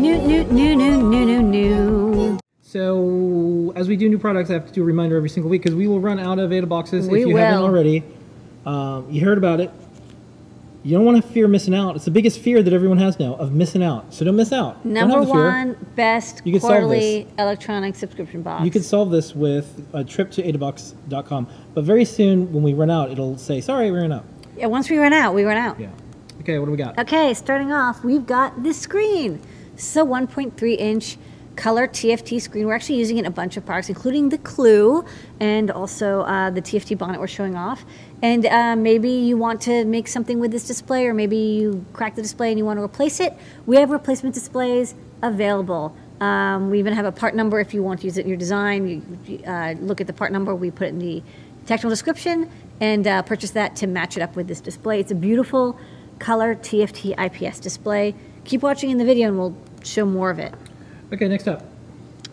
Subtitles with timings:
[0.00, 2.38] New, new, new, new, new, new, new.
[2.62, 5.62] So as we do new products, I have to do a reminder every single week
[5.62, 8.02] because we will run out of Ada boxes We if you haven't already.
[8.64, 9.70] Um, you heard about it.
[10.84, 11.96] You don't want to fear missing out.
[11.96, 14.14] It's the biggest fear that everyone has now of missing out.
[14.14, 14.82] So don't miss out.
[14.86, 15.44] Number have the fear.
[15.44, 18.64] one best You quarterly electronic subscription box.
[18.64, 21.46] You could solve this with a trip to adabox.com.
[21.74, 24.24] But very soon, when we run out, it'll say, sorry, we ran out.
[24.56, 25.78] yeah, once we run out, we run out.
[25.78, 25.90] Yeah.
[26.40, 26.98] Okay, what do we got?
[26.98, 29.42] Okay, starting off, we've got this screen.
[29.80, 31.16] This is a 1.3 inch
[31.56, 32.66] color TFT screen.
[32.66, 35.06] We're actually using it in a bunch of products, including the Clue
[35.40, 37.86] and also uh, the TFT bonnet we're showing off.
[38.20, 42.14] And uh, maybe you want to make something with this display, or maybe you crack
[42.14, 43.32] the display and you want to replace it.
[43.64, 45.96] We have replacement displays available.
[46.20, 48.36] Um, we even have a part number if you want to use it in your
[48.36, 49.18] design.
[49.24, 51.22] You, uh, look at the part number, we put it in the
[51.64, 52.50] technical description,
[52.80, 55.00] and uh, purchase that to match it up with this display.
[55.00, 55.80] It's a beautiful
[56.18, 58.14] color TFT IPS display.
[58.44, 60.54] Keep watching in the video and we'll show more of it.
[61.12, 61.64] Okay, next up.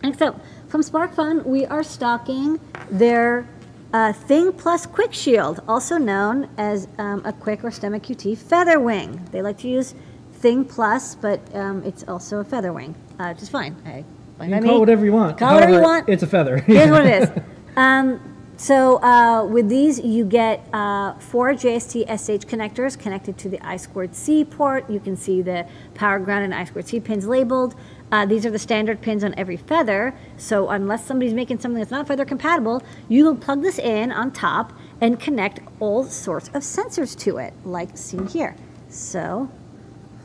[0.02, 3.48] Next up, from SparkFun, we are stocking their
[3.92, 8.78] uh, Thing Plus Qwiic Shield, also known as um, a Qwiic or Stemma QT Feather
[8.78, 9.26] Wing.
[9.32, 9.94] They like to use
[10.34, 13.76] Thing Plus, but um, it's also a feather wing, uh, which is fine.
[13.84, 14.04] I,
[14.40, 15.38] You call whatever you want.
[15.38, 16.08] Call it whatever you want.
[16.08, 16.58] It's a feather.
[16.58, 17.30] Here's what it is.
[17.76, 18.27] Um,
[18.58, 23.76] so uh, with these, you get uh, four JST SH connectors connected to the I
[23.76, 24.90] squared C port.
[24.90, 27.76] You can see the power ground and I squared C pins labeled.
[28.10, 30.12] Uh, these are the standard pins on every feather.
[30.36, 34.32] So unless somebody's making something that's not feather compatible, you will plug this in on
[34.32, 38.56] top and connect all sorts of sensors to it, like seen here.
[38.88, 39.48] So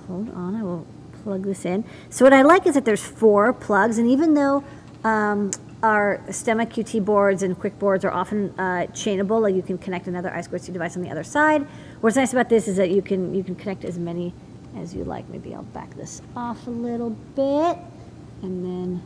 [0.08, 0.88] hold on, I will
[1.24, 1.86] plug this in.
[2.10, 4.64] So what I like is that there's four plugs, and even though
[5.04, 5.52] um,
[5.84, 10.08] our Stemma QT boards and Qwiic boards are often uh, chainable, like you can connect
[10.08, 11.68] another I2C device on the other side.
[12.00, 14.34] What's nice about this is that you can you can connect as many
[14.78, 15.28] as you like.
[15.30, 17.78] Maybe I'll back this off a little bit,
[18.42, 19.04] and then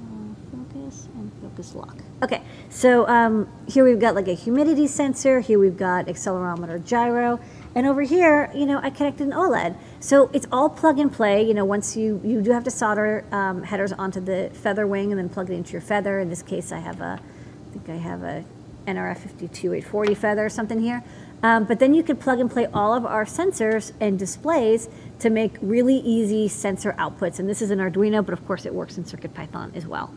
[0.00, 1.98] uh, focus and focus lock.
[2.22, 2.40] Okay,
[2.70, 5.40] so um, here we've got like a humidity sensor.
[5.40, 7.38] Here we've got accelerometer gyro.
[7.74, 9.76] And over here, you know, I connected an OLED.
[10.00, 11.46] So it's all plug and play.
[11.46, 15.10] You know, once you, you do have to solder um, headers onto the feather wing
[15.10, 16.20] and then plug it into your feather.
[16.20, 18.44] In this case, I have a, I think I have a
[18.86, 21.02] NRF 52840 feather or something here.
[21.42, 24.88] Um, but then you could plug and play all of our sensors and displays
[25.18, 27.38] to make really easy sensor outputs.
[27.38, 30.14] And this is an Arduino, but of course it works in CircuitPython as well.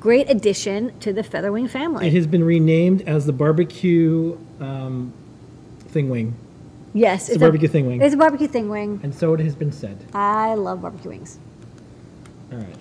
[0.00, 2.06] Great addition to the Featherwing family.
[2.06, 5.12] It has been renamed as the barbecue um,
[5.88, 6.34] thing wing,
[6.94, 8.00] yes, it's a barbecue thing wing.
[8.00, 9.00] It's a barbecue thing wing.
[9.02, 9.98] and so it has been said.
[10.14, 11.38] I love barbecue wings.
[12.52, 12.76] All right.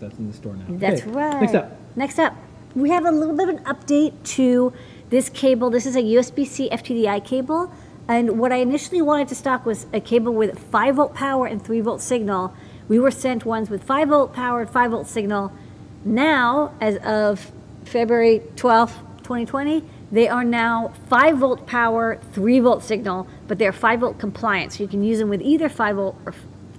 [0.00, 0.64] That's in the store now.
[0.68, 1.40] That's Okay, right.
[1.40, 1.72] Next up.
[1.96, 2.36] Next up,
[2.76, 4.72] we have a little bit of an update to
[5.10, 5.70] this cable.
[5.70, 7.72] This is a USB-C FTDI cable.
[8.06, 11.62] And what I initially wanted to stock was a cable with 5 volt power and
[11.62, 12.54] 3 volt signal.
[12.88, 15.52] We were sent ones with 5 volt power and 5 volt signal.
[16.04, 17.50] Now, as of
[17.84, 18.94] February 12th,
[19.24, 24.72] 2020, they are now 5 volt power, 3 volt signal, but they're 5 volt compliant.
[24.72, 26.34] So you can use them with either 5 volt or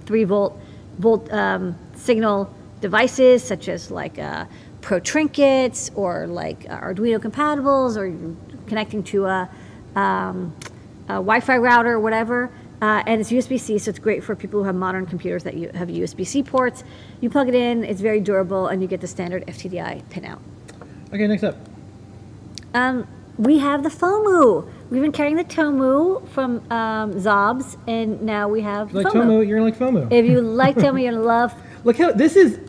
[0.06, 0.58] 3 volt
[0.98, 4.46] volt um, signal devices, such as like uh,
[4.80, 8.36] Pro Trinkets or like uh, Arduino compatibles, or
[8.66, 9.48] connecting to a,
[9.94, 10.54] um,
[11.08, 12.50] a Wi-Fi router or whatever.
[12.82, 15.70] Uh, and it's USB-C, so it's great for people who have modern computers that you
[15.74, 16.82] have USB-C ports.
[17.20, 20.40] You plug it in, it's very durable, and you get the standard FTDI pin out.
[21.12, 21.56] Okay, next up.
[22.72, 23.06] Um,
[23.40, 24.68] we have the FOMU.
[24.90, 29.12] We've been carrying the Tomu from um, Xobs, and now we have Like FOMU.
[29.12, 30.12] Tomu, you're like FOMO.
[30.12, 32.60] If you like Tomu, you're gonna love Look how this is.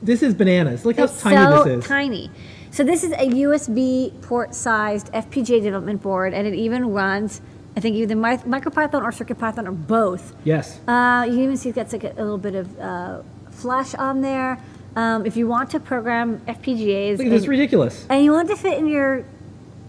[0.00, 0.84] This is bananas.
[0.84, 1.88] Look how It's tiny so this is.
[1.88, 2.30] tiny.
[2.70, 7.40] So this is a USB port-sized FPGA development board, and it even runs,
[7.76, 10.32] I think, either mi- MicroPython or CircuitPython or both.
[10.44, 10.78] Yes.
[10.86, 13.94] Uh, you can even see it's got like a, a little bit of uh, flash
[13.96, 14.60] on there.
[14.94, 17.48] Um, if you want to program FPGAs, Look this.
[17.48, 18.06] Ridiculous.
[18.08, 19.24] and you want to fit in your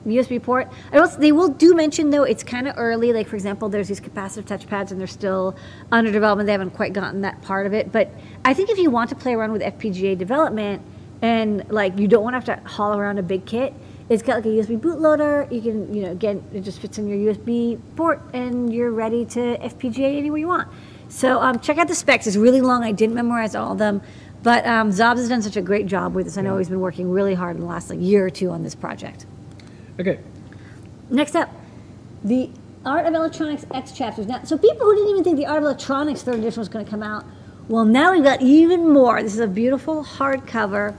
[0.05, 0.71] USB port.
[0.91, 3.13] I also, they will do mention though it's kind of early.
[3.13, 5.55] Like for example, there's these capacitive touchpads and they're still
[5.91, 6.47] under development.
[6.47, 7.91] They haven't quite gotten that part of it.
[7.91, 8.11] But
[8.43, 10.81] I think if you want to play around with FPGA development
[11.21, 13.73] and like you don't want to have to haul around a big kit,
[14.09, 15.51] it's got like a USB bootloader.
[15.51, 19.25] You can you know again it just fits in your USB port and you're ready
[19.25, 20.67] to FPGA anywhere you want.
[21.07, 22.25] So um, check out the specs.
[22.25, 22.83] It's really long.
[22.83, 24.01] I didn't memorize all of them.
[24.43, 26.37] But um, Xobs has done such a great job with this.
[26.37, 28.63] I know he's been working really hard in the last like year or two on
[28.63, 29.25] this project.
[30.01, 30.19] Okay.
[31.09, 31.49] Next up,
[32.23, 32.49] the
[32.85, 34.25] Art of Electronics X chapters.
[34.25, 36.83] Now, so people who didn't even think the Art of Electronics third edition was going
[36.83, 37.23] to come out,
[37.67, 39.21] well, now we've got even more.
[39.21, 40.95] This is a beautiful hardcover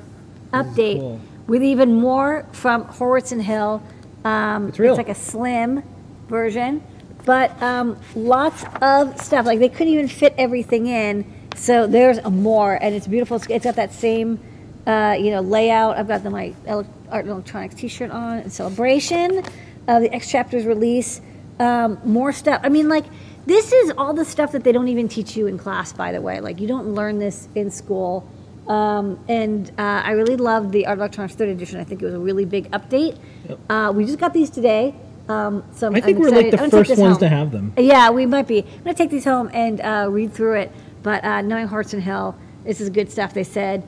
[0.52, 1.20] update cool.
[1.49, 3.82] with even more from Horowitz and Hill.
[4.25, 4.96] Um, It's real.
[4.96, 5.82] like a slim
[6.28, 6.82] version,
[7.25, 9.46] but um, lots of stuff.
[9.46, 11.25] Like they couldn't even fit everything in.
[11.56, 13.37] So there's a more, and it's beautiful.
[13.37, 14.38] It's, it's got that same,
[14.87, 15.96] uh, you know, layout.
[15.96, 19.44] I've got the my art and electronics T-shirt on in celebration
[19.88, 21.20] of the X Chapters release.
[21.58, 22.61] Um, more stuff.
[22.64, 23.05] I mean, like
[23.46, 25.93] this is all the stuff that they don't even teach you in class.
[25.93, 28.29] By the way, like you don't learn this in school.
[28.69, 31.81] Um, and uh, I really loved the Art Electronics third edition.
[31.81, 33.19] I think it was a really big update.
[33.49, 33.58] Yep.
[33.69, 34.94] Uh, we just got these today.
[35.29, 37.20] Um, so I'm, I think I'm we're like the I'm gonna take first ones home.
[37.20, 37.73] to have them.
[37.76, 38.58] Yeah, we might be.
[38.58, 40.73] I'm gonna take these home and uh, read through it.
[41.02, 42.37] But uh, knowing Horton Hell.
[42.64, 43.34] this is good stuff.
[43.34, 43.82] They said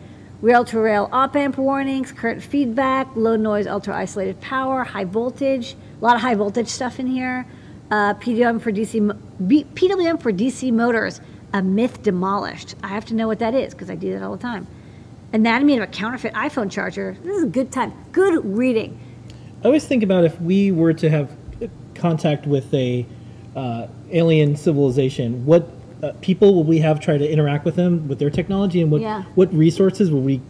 [0.45, 5.75] rail to rail op amp warnings, current feedback, low noise, ultra isolated power, high voltage.
[6.01, 7.47] A lot of high voltage stuff in here.
[7.91, 9.01] Uh, PWM for DC
[9.43, 11.23] PWM for DC motors.
[11.55, 12.75] A myth demolished.
[12.83, 14.67] I have to know what that is because I do that all the time.
[15.33, 17.17] Anatomy of a counterfeit iPhone charger.
[17.23, 17.95] This is a good time.
[18.13, 18.99] Good reading.
[19.63, 21.35] I always think about if we were to have
[21.95, 23.07] contact with a
[23.57, 25.71] uh, alien civilization, what
[26.05, 29.01] uh, people will we have try to interact with them with their technology, and what
[29.01, 29.23] Yeah.
[29.35, 30.41] what resources will we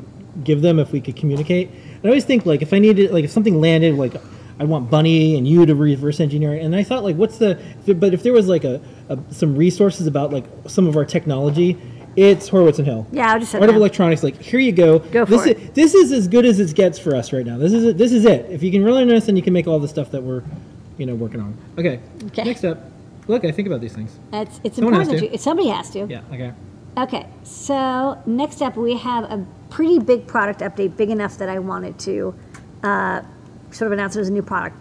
[0.43, 1.69] give them if we could communicate?
[1.71, 4.15] And I always think like if I needed like if something landed like
[4.59, 7.59] I want bunnie and you to reverse engineer it, and I thought like what's the
[7.87, 11.05] if- but if there was like a, a some resources about like some of our
[11.05, 11.77] technology.
[12.17, 13.09] It's Horowitz and Hill.
[13.11, 13.75] Yeah, I just said Art of.
[13.75, 14.23] Electronics.
[14.23, 15.01] Like here you go.
[15.01, 15.75] Go this for is, it.
[15.75, 17.59] this is as good as it gets for us right now.
[17.59, 17.99] This is it.
[17.99, 18.47] This is it.
[18.53, 20.45] If you can really on this, then you can make all the stuff that we're,
[20.97, 21.57] you know, working on.
[21.77, 21.99] Okay.
[22.27, 22.45] Okay.
[22.45, 22.79] Next up,
[23.27, 24.19] look, I think about these things.
[24.33, 25.33] It's, it's Someone important that to.
[25.33, 26.07] you, somebody has to.
[26.07, 26.23] Yeah.
[26.33, 26.53] Okay.
[26.97, 31.59] Okay, so next up, we have a pretty big product update, big enough that I
[31.59, 32.35] wanted to
[32.85, 33.23] uh,
[33.73, 34.77] sort of announce it as a new product.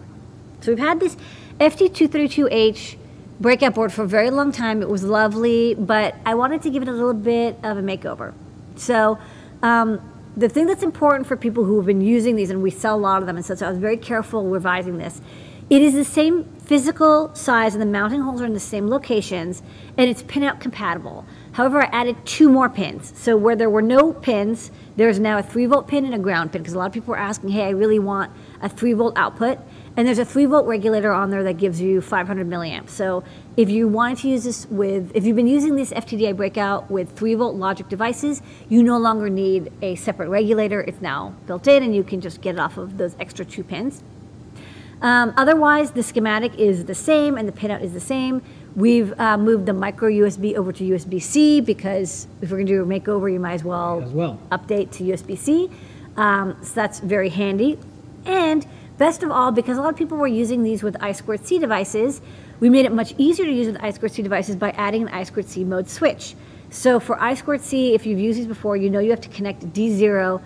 [0.60, 1.16] So we've had this
[1.58, 2.96] FT232H
[3.40, 4.80] breakout board for a very long time.
[4.80, 8.32] It was lovely, but I wanted to give it a little bit of a makeover.
[8.76, 9.18] So
[9.62, 10.00] um,
[10.36, 12.98] the thing that's important for people who have been using these, and we sell a
[12.98, 15.20] lot of them, and so, so I was very careful revising this.
[15.68, 19.62] It is the same physical size, and the mounting holes are in the same locations,
[19.98, 21.26] and it's pinout compatible.
[21.52, 23.12] However, I added two more pins.
[23.16, 26.52] So where there were no pins, there's now a 3 volt pin and a ground
[26.52, 28.32] pin, because a lot of people were asking, hey, I really want
[28.62, 29.58] a 3 volt output.
[29.96, 32.90] And there's a 3 volt regulator on there that gives you 500 milliamps.
[32.90, 33.22] So
[33.56, 37.12] if you wanted to use this with, if you've been using this FTDI breakout with
[37.12, 40.80] 3 volt logic devices, you no longer need a separate regulator.
[40.80, 43.62] It's now built in, and you can just get it off of those extra two
[43.62, 44.02] pins.
[45.04, 48.40] Um, otherwise, the schematic is the same and the pinout is the same.
[48.74, 52.72] We've uh, moved the micro USB over to USB C because if we're going to
[52.72, 54.40] do a makeover, you might as well, As well.
[54.50, 55.70] update to USB C.
[56.16, 57.78] Um, so that's very handy.
[58.24, 58.66] And
[58.96, 62.22] best of all, because a lot of people were using these with I2C devices,
[62.60, 65.86] we made it much easier to use with I2C devices by adding an I2C mode
[65.86, 66.34] switch.
[66.70, 70.40] So for I2C, if you've used these before, you know you have to connect D0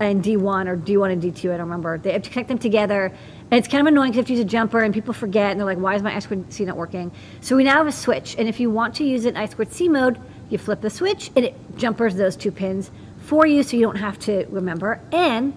[0.00, 1.98] and D1 or D1 and D2, I don't remember.
[1.98, 3.12] They have to connect them together.
[3.50, 5.50] And it's kind of annoying because you have to use a jumper and people forget
[5.50, 7.12] and they're like, why is my I2C not working?
[7.42, 8.34] So we now have a switch.
[8.38, 10.18] And if you want to use it in I2C mode,
[10.48, 13.96] you flip the switch and it jumpers those two pins for you so you don't
[13.96, 15.00] have to remember.
[15.12, 15.52] And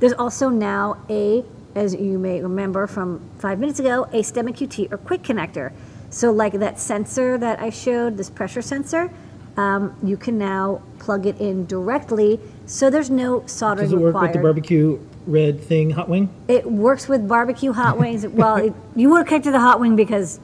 [0.00, 1.44] there's also now a,
[1.76, 5.72] as you may remember from five minutes ago, a Stemma QT or Qwiic connector.
[6.10, 9.12] So like that sensor that I showed, this pressure sensor,
[9.58, 14.14] um, you can now plug it in directly, so there's no soldering Does it work
[14.14, 14.26] required.
[14.28, 16.28] with the barbecue red thing, hot wing?
[16.46, 18.26] It works with barbecue hot wings.
[18.26, 20.38] well, it, you would have connected the hot wing because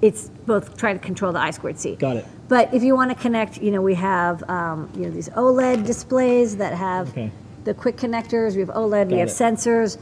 [0.00, 1.94] it's both trying to control the I squared C.
[1.96, 2.26] Got it.
[2.48, 5.84] But if you want to connect, you know, we have um, you know these OLED
[5.86, 7.30] displays that have Okay.
[7.64, 8.54] the Qwiic connectors.
[8.54, 9.10] We have OLED.
[9.10, 9.32] we have it.
[9.32, 9.98] sensors.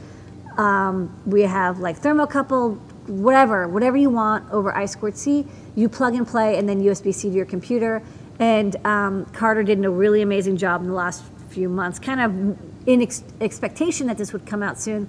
[0.57, 5.45] Um, we have like thermocouple, whatever, whatever you want over I squared C.
[5.75, 8.01] You plug and play, and then USB C to your computer.
[8.39, 12.87] And um, Carter did a really amazing job in the last few months, kind of
[12.87, 15.07] in ex- expectation that this would come out soon.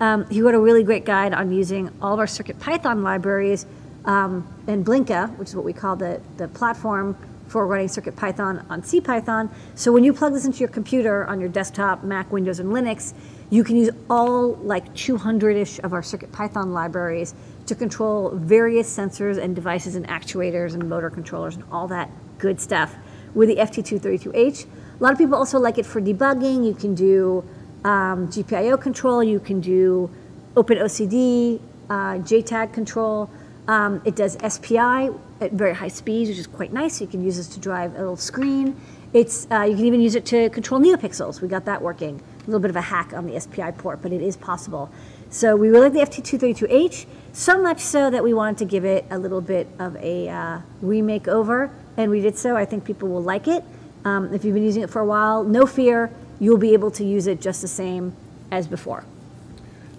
[0.00, 3.64] Um, he wrote a really great guide on using all of our Circuit Python libraries
[4.04, 7.16] um, and Blinka, which is what we call the, the platform
[7.48, 9.50] for running Circuit Python on CPython.
[9.74, 13.14] So when you plug this into your computer on your desktop, Mac, Windows, and Linux,
[13.50, 17.34] you can use all like 200-ish of our Circuit Python libraries
[17.66, 22.60] to control various sensors and devices and actuators and motor controllers and all that good
[22.60, 22.96] stuff
[23.34, 24.66] with the FT232H.
[24.98, 26.66] A lot of people also like it for debugging.
[26.66, 27.44] You can do
[27.84, 30.10] um, GPIO control, you can do
[30.54, 33.30] OpenOCD, uh, JTAG control.
[33.68, 37.00] Um, it does SPI at very high speeds, which is quite nice.
[37.00, 38.76] You can use this to drive a little screen.
[39.12, 41.40] It's uh, you can even use it to control NeoPixels.
[41.40, 42.20] We got that working.
[42.42, 44.90] A little bit of a hack on the SPI port, but it is possible.
[45.30, 49.04] So we really like the FT232H, so much so that we wanted to give it
[49.10, 52.56] a little bit of a uh, remake over, and we did so.
[52.56, 53.64] I think people will like it.
[54.04, 57.04] Um, if you've been using it for a while, no fear, you'll be able to
[57.04, 58.14] use it just the same
[58.50, 59.04] as before.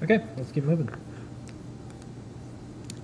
[0.03, 0.89] Okay, let's keep moving.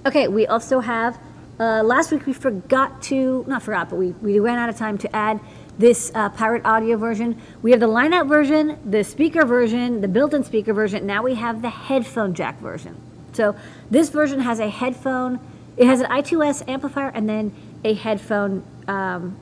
[0.06, 1.18] Okay, we also have
[1.60, 4.98] Uh, last week we forgot to, not forgot, but we, we ran out of time
[4.98, 5.40] to add
[5.78, 7.40] this uh, Pirate Audio version.
[7.62, 11.06] We have the line-out version, the speaker version, the built-in speaker version.
[11.06, 12.98] Now we have the headphone jack version.
[13.34, 13.56] So
[13.92, 15.40] this version has a headphone,
[15.78, 19.38] it has an I2S amplifier and then a headphone um,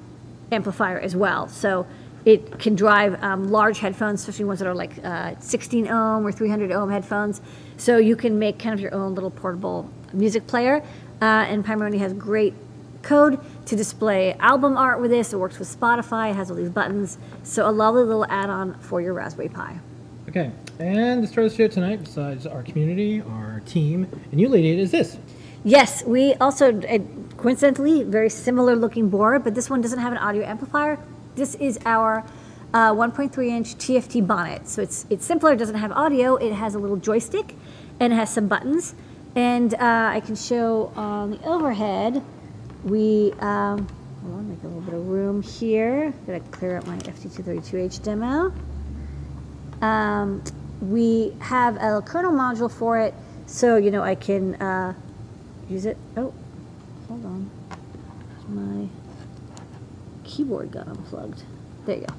[0.52, 1.48] amplifier as well.
[1.48, 1.88] So
[2.26, 6.32] it can drive um, large headphones, especially ones that are like uh, 16 ohm or
[6.32, 7.42] 300 ohm headphones.
[7.78, 10.84] So you can make kind of your own little portable music player.
[11.22, 12.54] Uh, and Pimoroni has great
[13.02, 15.34] code to display album art with this.
[15.34, 16.32] It works with Spotify.
[16.32, 17.18] It has all these buttons.
[17.44, 19.80] So a lovely little add-on for your Raspberry Pi.
[20.30, 24.48] Okay, and the star of the show tonight, besides our community, our team, and you,
[24.48, 25.18] Lady, is this.
[25.64, 27.00] Yes, we also, uh,
[27.42, 31.00] coincidentally, very similar looking board, but this one doesn't have an audio amplifier.
[31.36, 32.24] This is our
[32.72, 34.68] uh, 1.3 inch TFT bonnet.
[34.70, 37.56] So it's, it's simpler, it doesn't have audio, it has a little joystick
[38.00, 38.94] and it has some buttons.
[39.36, 39.78] And uh,
[40.14, 42.24] I can show on the overhead,
[42.84, 43.88] we, um,
[44.22, 46.14] hold on, make a little bit of room here.
[46.28, 48.54] Gotta clear up my FT232H demo.
[49.82, 50.44] Um,
[50.80, 53.16] we have a kernel module for it,
[53.48, 54.94] so you know I can uh,
[55.70, 55.98] use it.
[56.18, 56.34] Oh,
[57.12, 57.50] hold on,
[58.48, 58.88] my
[60.24, 61.44] keyboard got unplugged.
[61.86, 62.14] There you go.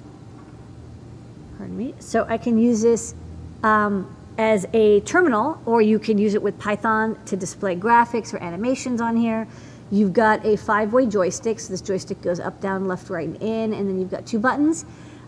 [1.56, 1.94] Pardon me.
[1.98, 3.14] So I can use this
[3.62, 8.38] um, as a terminal, or you can use it with Python to display graphics or
[8.38, 9.48] animations on here.
[9.90, 13.72] You've got a five-way joystick, so this joystick goes up, down, left, right, and in,
[13.74, 14.84] and then you've got two buttons.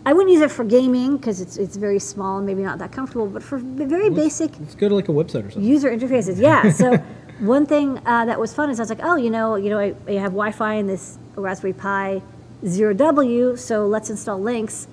[0.07, 2.91] I wouldn't use it for gaming because it's, it's very small and maybe not that
[2.91, 5.63] comfortable, but for very basic Let's go to like a website or something.
[5.63, 6.71] user interfaces, yeah.
[6.71, 7.03] So
[7.39, 9.79] one thing uh, that was fun is I was like, oh, you know, you know,
[9.79, 12.21] I, I have Wi-Fi in this Raspberry Pi
[12.65, 14.87] zero W, so let's install links,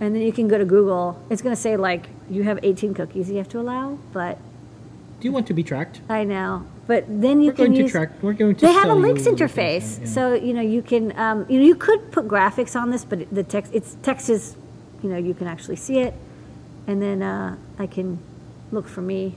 [0.00, 1.22] and then you can go to Google.
[1.30, 4.38] It's going to say like you have 18 cookies you have to allow, but
[5.20, 6.00] Do you want to be tracked?
[6.08, 6.66] I know.
[6.86, 8.10] But then you We're can going to track.
[8.22, 8.66] We're going to.
[8.66, 10.06] They have a links interface, yeah.
[10.06, 11.16] so you know you can.
[11.18, 14.56] Um, you know you could put graphics on this, but the text it's text is,
[15.02, 16.14] you know, you can actually see it,
[16.86, 18.18] and then uh, I can
[18.72, 19.36] look for me.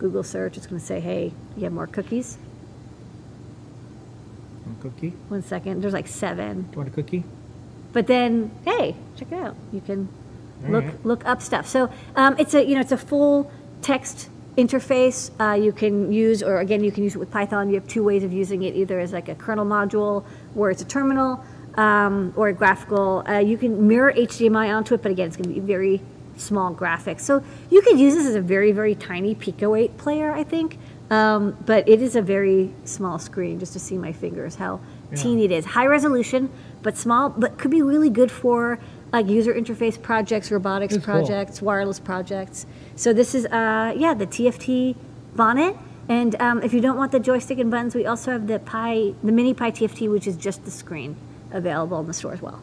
[0.00, 0.56] Google search.
[0.56, 2.38] It's going to say, "Hey, you have more cookies."
[4.64, 5.10] One cookie?
[5.28, 5.80] One second.
[5.82, 7.24] There's like seven, Do you want a cookie?
[7.92, 9.56] but then hey, check it out.
[9.72, 10.08] You can
[10.64, 11.06] All look right.
[11.06, 11.66] look up stuff.
[11.66, 13.50] So um, it's a you know it's a full
[13.82, 15.30] text interface.
[15.40, 17.68] Uh, you can use, or again, you can use it with Python.
[17.68, 20.82] You have two ways of using it: either as like a kernel module, where it's
[20.82, 21.44] a terminal,
[21.76, 23.24] um, or a graphical.
[23.28, 26.00] Uh, you can mirror HDMI onto it, but again, it's going to be very
[26.40, 27.20] small graphics.
[27.20, 30.78] So you could use this as a very very tiny Pico 8 player, I think.
[31.10, 34.80] Um, but it is a very small screen, just to see my fingers how
[35.16, 35.64] teeny it is.
[35.64, 36.50] High resolution,
[36.82, 38.78] but small, but could be really good for
[39.12, 41.14] like user interface projects, robotics That's cool.
[41.14, 42.64] projects, wireless projects.
[42.94, 44.94] So this is, uh, yeah, the TFT
[45.34, 45.76] bonnet.
[46.08, 49.14] And um, if you don't want the joystick and buttons, we also have the Pi,
[49.22, 51.16] the mini Pi TFT, which is just the screen
[51.52, 52.60] available in the store as well.